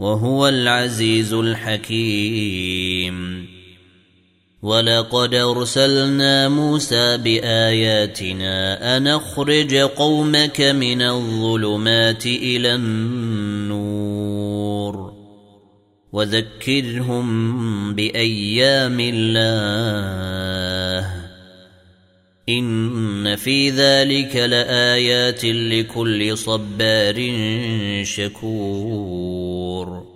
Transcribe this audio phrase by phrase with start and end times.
[0.00, 3.46] وهو العزيز الحكيم.
[4.62, 14.00] ولقد أرسلنا موسى بآياتنا أن أخرج قومك من الظلمات إلى النور.
[16.12, 21.19] وذكرهم بأيام الله.
[22.58, 27.32] إن في ذلك لآيات لكل صبار
[28.04, 30.10] شكور.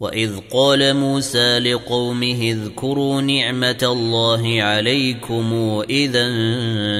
[0.00, 5.52] وإذ قال موسى لقومه اذكروا نعمة الله عليكم
[5.90, 6.30] إذا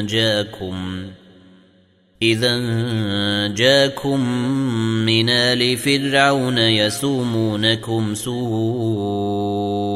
[0.00, 1.06] جاكم
[2.22, 2.58] إذا
[3.48, 4.20] جاكم
[5.06, 9.95] من آل فرعون يسومونكم سوء.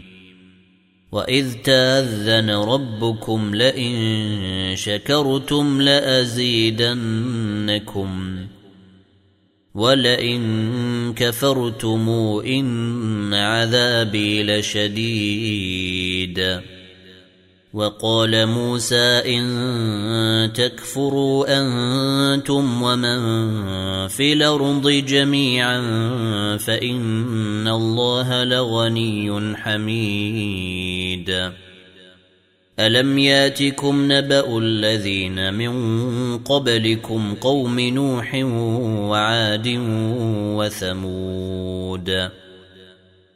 [1.11, 6.91] واذ تاذن ربكم لئن شكرتم لازيدنكم
[9.75, 12.09] ولئن كفرتم
[12.45, 15.81] ان عذابي لشديد
[17.73, 23.17] وقال موسى إن تكفروا أنتم ومن
[24.07, 25.77] في الأرض جميعا
[26.57, 31.51] فإن الله لغني حميد.
[32.79, 38.35] ألم ياتكم نبأ الذين من قبلكم قوم نوح
[39.09, 39.67] وعاد
[40.57, 42.29] وثمود؟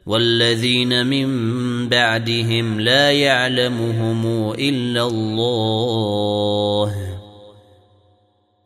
[0.06, 1.28] والذين من
[1.88, 6.96] بعدهم لا يعلمهم إلا الله.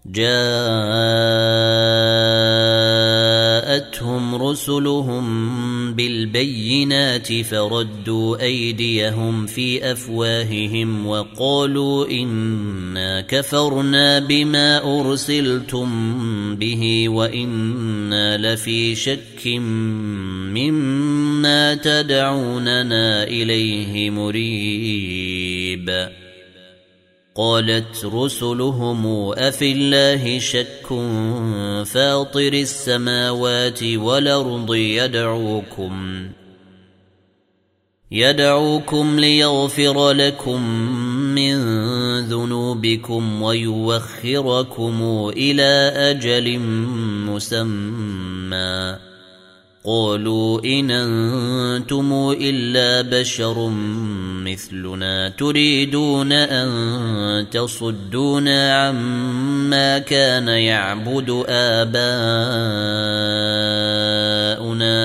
[0.07, 1.15] جاءتهم
[4.35, 5.70] رسلهم
[6.01, 15.89] بالبينات فردوا أيديهم في أفواههم وقالوا إنا كفرنا بما أرسلتم
[16.57, 19.47] به وإنا لفي شك
[20.57, 25.91] مما تدعوننا إليه مريب
[27.41, 30.87] قالت رسلهم أفي الله شك
[31.87, 36.27] فاطر السماوات والأرض يدعوكم
[38.11, 40.63] يدعوكم ليغفر لكم
[41.35, 41.57] من
[42.21, 45.03] ذنوبكم ويوخركم
[45.37, 46.59] إلى أجل
[47.29, 49.10] مسمى
[49.85, 53.69] قالوا إن أنتم إلا بشر
[54.45, 62.01] مثلنا تريدون أن تصدونا عما كان يعبد آباؤنا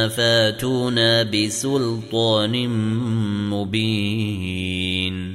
[0.07, 2.67] فاتونا بسلطان
[3.49, 5.34] مبين.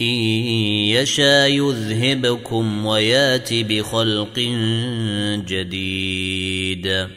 [0.00, 0.14] إن
[0.86, 4.38] يشا يذهبكم ويأت بخلق
[5.48, 7.08] جديد.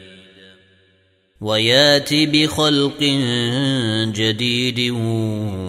[1.40, 3.02] وياتي بخلق
[4.14, 4.92] جديد.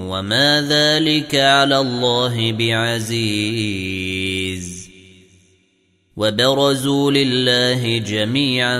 [0.10, 3.88] وما ذلك على الله بعزيز.
[6.18, 8.80] وبرزوا لله جميعا.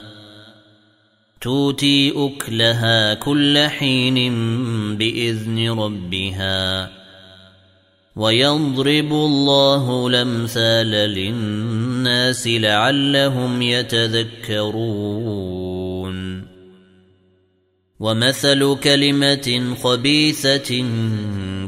[1.41, 4.17] توتي أكلها كل حين
[4.97, 6.91] بإذن ربها
[8.15, 15.21] ويضرب الله الأمثال للناس لعلهم يتذكرون
[17.99, 20.83] ومثل كلمة خبيثة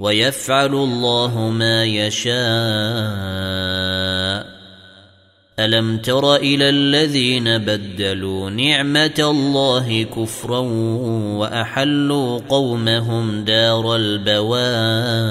[0.00, 2.40] ويفعل الله ما يشاء.
[5.58, 10.58] ألم تر إلى الذين بدلوا نعمة الله كفرا
[11.38, 15.30] وأحلوا قومهم دار البوار؟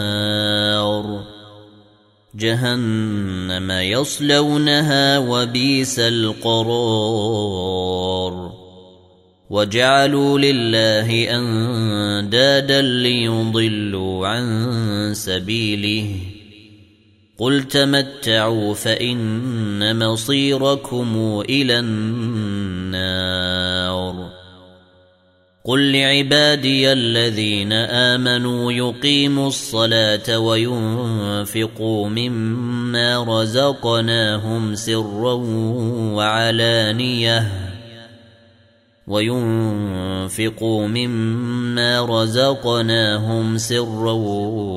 [2.35, 8.09] جهنم يصلونها وبئس القرار.
[9.50, 16.15] وجعلوا لله أندادا ليضلوا عن سبيله.
[17.38, 23.10] قل تمتعوا فإن مصيركم إلى النار.
[25.65, 35.34] قل لعبادي الذين آمنوا يقيموا الصلاة وينفقوا مما رزقناهم سرا
[36.13, 37.68] وعلانية.
[39.10, 44.12] وينفقوا مما رزقناهم سرا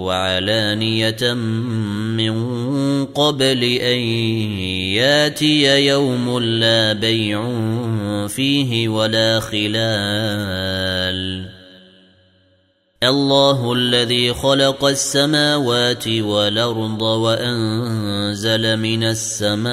[0.06, 1.34] وعلانية
[2.16, 2.34] من
[3.04, 3.98] قبل أن
[4.96, 7.42] ياتي يوم لا بيع
[8.28, 10.82] فيه ولا خلال.
[13.02, 19.72] الله الذي خلق السماوات والأرض وأنزل من السماء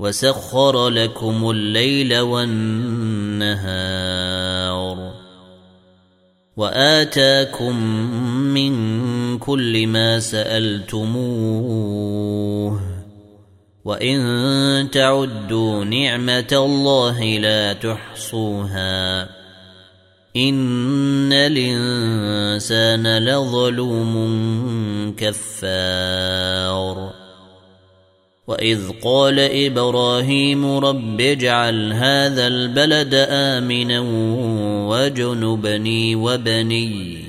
[0.00, 3.50] وسخر لكم الليل والنهار
[6.56, 7.76] واتاكم
[8.54, 8.72] من
[9.38, 11.60] كل ما سالتموه
[13.84, 19.22] وان تعدوا نعمه الله لا تحصوها
[20.36, 24.14] ان الانسان لظلوم
[25.18, 27.19] كفار
[28.50, 34.00] واذ قال إبراهيم رب اجعل هذا البلد امنا
[34.90, 37.24] وجنبني وبني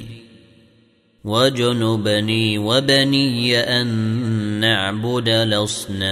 [1.23, 3.87] وجنبني وبني ان
[4.59, 6.11] نعبد الاصنام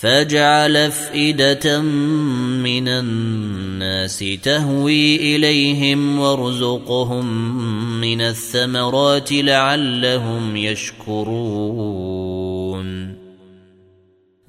[0.00, 7.26] فاجعل أفئدة من الناس تهوي إليهم وارزقهم
[8.00, 12.00] من الثمرات لعلهم يشكرون.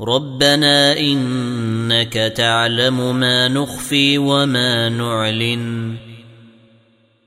[0.01, 6.11] ربنا إنك تعلم ما نخفي وما نعلن.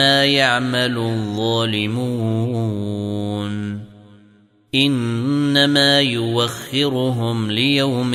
[0.00, 2.14] يعمل الظالمون.
[4.74, 8.14] إنما يوخرهم ليوم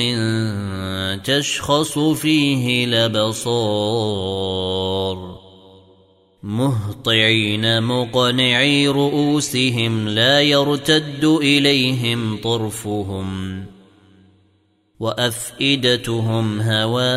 [1.24, 4.30] تشخص فيه الأبصار.
[6.42, 13.60] مهطعين مقنعي رؤوسهم لا يرتد إليهم طرفهم.
[15.00, 17.10] وأفئدتهم هواء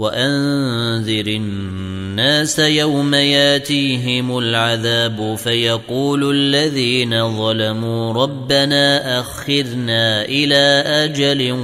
[0.00, 11.56] وأنذر الناس يوم ياتيهم العذاب فيقول الذين ظلموا ربنا اخرنا إلى أجل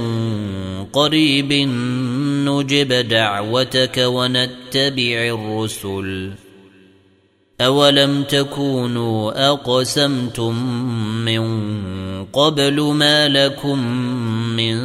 [0.93, 1.53] قريب
[2.47, 6.31] نجب دعوتك ونتبع الرسل
[7.61, 10.55] أولم تكونوا أقسمتم
[11.25, 11.43] من
[12.25, 13.79] قبل ما لكم
[14.57, 14.77] من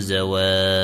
[0.00, 0.83] زوال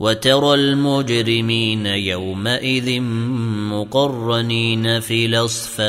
[0.00, 3.00] وترى المجرمين يومئذ
[3.70, 5.86] مقرنين في الأصفاد.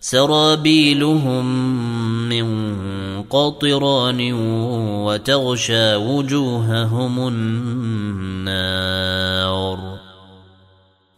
[0.00, 1.44] سرابيلهم
[2.28, 2.72] من
[3.22, 4.32] قطران
[5.04, 9.00] وتغشى وجوههم النار.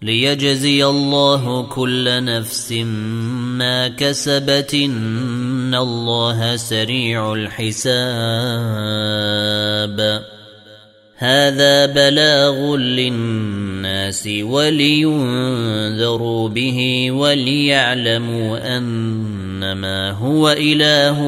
[0.02, 4.74] ليجزي الله كل نفس ما كسبت
[5.72, 7.92] ان الله سريع الحساب
[11.16, 15.68] هذا بلاغ للناس ولينذروا
[16.48, 21.22] به وليعلموا انما هو اله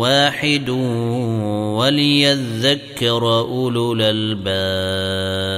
[0.00, 0.68] واحد
[1.78, 5.50] وليذكر اولو الالباب